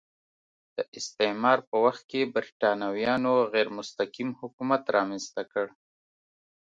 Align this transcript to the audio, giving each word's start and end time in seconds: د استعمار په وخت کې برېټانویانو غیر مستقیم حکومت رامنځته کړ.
د 0.77 0.77
استعمار 0.99 1.59
په 1.69 1.75
وخت 1.85 2.03
کې 2.11 2.31
برېټانویانو 2.35 3.31
غیر 3.53 3.67
مستقیم 3.77 4.29
حکومت 4.41 4.83
رامنځته 4.97 5.41
کړ. 5.51 5.65